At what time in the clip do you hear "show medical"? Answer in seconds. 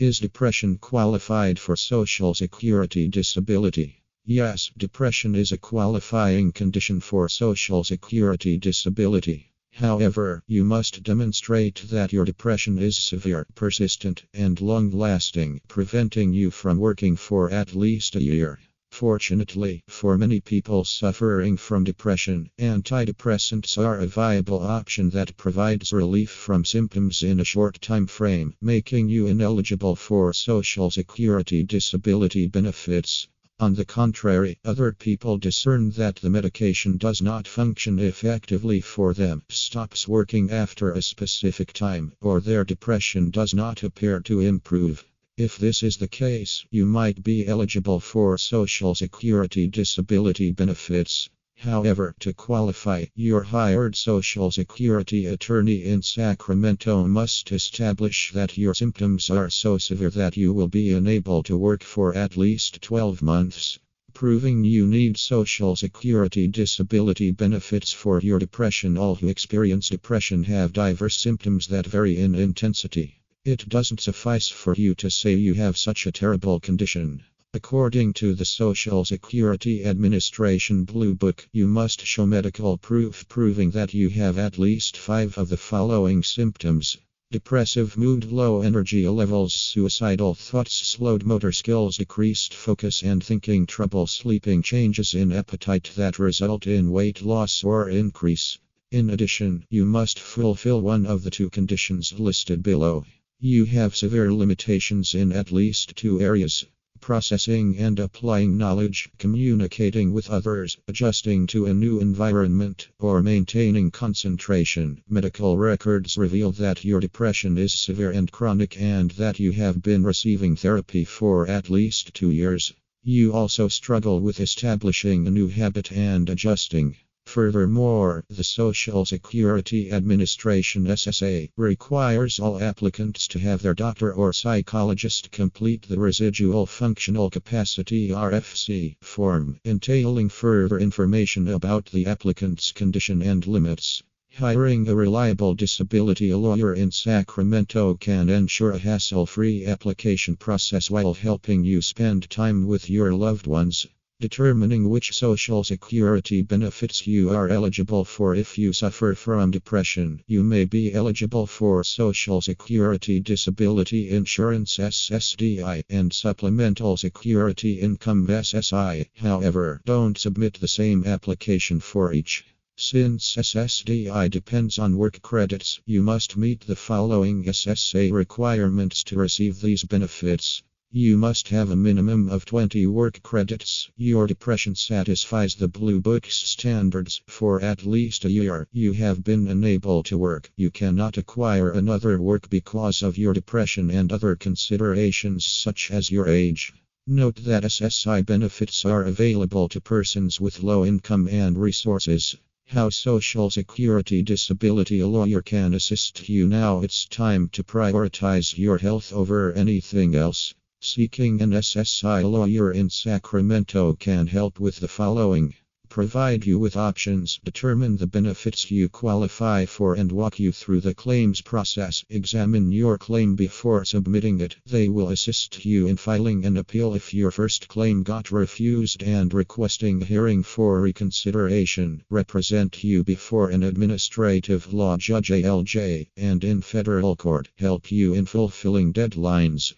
82.04-82.76